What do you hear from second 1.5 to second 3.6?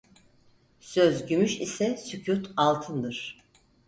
ise sükût altındır.